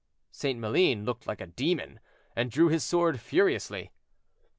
St. 0.31 0.57
Maline 0.57 1.05
looked 1.05 1.27
like 1.27 1.39
a 1.41 1.45
demon, 1.45 1.99
and 2.35 2.49
drew 2.49 2.69
his 2.69 2.83
sword 2.83 3.19
furiously. 3.19 3.91